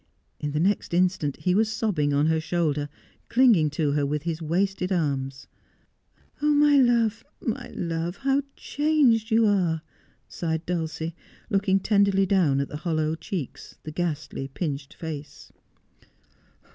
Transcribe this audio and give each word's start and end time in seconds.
In 0.39 0.49
the 0.51 0.59
next 0.59 0.95
instant 0.95 1.37
he 1.37 1.53
was 1.53 1.71
sobbing 1.71 2.11
on 2.11 2.25
her 2.25 2.39
shoulder, 2.41 2.89
clinging 3.29 3.69
to 3.69 3.91
her 3.91 4.03
with 4.03 4.23
his 4.23 4.41
wasted 4.41 4.91
arms.' 4.91 5.45
Oh, 6.41 6.55
my 6.55 6.75
love, 6.77 7.23
my 7.39 7.67
love, 7.75 8.17
how 8.17 8.41
changed 8.55 9.29
you 9.29 9.45
are!' 9.45 9.83
sighed 10.27 10.65
Dulcie, 10.65 11.13
looking 11.51 11.79
tenderly 11.79 12.25
down 12.25 12.59
at 12.59 12.67
the 12.67 12.77
hollow 12.77 13.13
cheeks, 13.13 13.77
the 13.83 13.91
ghastly, 13.91 14.47
pinched 14.47 14.95
face. 14.95 15.51